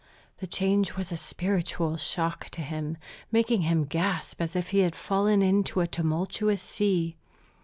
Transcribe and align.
The 0.37 0.47
change 0.47 0.95
was 0.95 1.11
a 1.11 1.15
spiritual 1.15 1.95
shock 1.95 2.49
to 2.53 2.61
him, 2.61 2.97
making 3.31 3.61
him 3.61 3.83
gasp 3.83 4.41
as 4.41 4.55
if 4.55 4.71
he 4.71 4.79
had 4.79 4.95
fallen 4.95 5.43
into 5.43 5.79
a 5.79 5.85
tumultuous 5.85 6.63
sea. 6.63 7.17